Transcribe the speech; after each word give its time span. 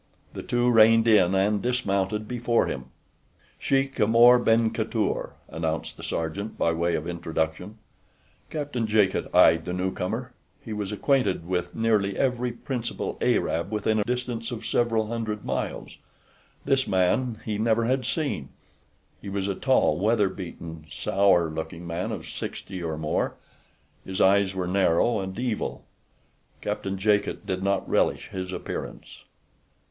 The 0.33 0.41
two 0.41 0.67
reined 0.71 1.07
in 1.07 1.35
and 1.35 1.61
dismounted 1.61 2.27
before 2.27 2.65
him. 2.65 2.85
"Sheik 3.59 3.99
Amor 3.99 4.39
ben 4.39 4.71
Khatour," 4.71 5.33
announced 5.47 5.95
the 5.95 6.01
sergeant 6.01 6.57
by 6.57 6.71
way 6.71 6.95
of 6.95 7.07
introduction. 7.07 7.77
Captain 8.49 8.87
Jacot 8.87 9.29
eyed 9.31 9.65
the 9.65 9.73
newcomer. 9.73 10.33
He 10.59 10.73
was 10.73 10.91
acquainted 10.91 11.47
with 11.47 11.75
nearly 11.75 12.17
every 12.17 12.51
principal 12.51 13.15
Arab 13.21 13.71
within 13.71 13.99
a 13.99 14.03
radius 14.07 14.49
of 14.49 14.65
several 14.65 15.05
hundred 15.05 15.45
miles. 15.45 15.97
This 16.65 16.87
man 16.87 17.39
he 17.45 17.59
never 17.59 17.85
had 17.85 18.03
seen. 18.03 18.49
He 19.21 19.29
was 19.29 19.47
a 19.47 19.53
tall, 19.53 19.99
weather 19.99 20.29
beaten, 20.29 20.87
sour 20.89 21.47
looking 21.47 21.85
man 21.85 22.11
of 22.11 22.27
sixty 22.27 22.81
or 22.81 22.97
more. 22.97 23.35
His 24.03 24.19
eyes 24.19 24.55
were 24.55 24.65
narrow 24.65 25.19
and 25.19 25.37
evil. 25.37 25.85
Captain 26.59 26.97
Jacot 26.97 27.45
did 27.45 27.61
not 27.61 27.87
relish 27.87 28.29
his 28.29 28.51
appearance. 28.51 29.25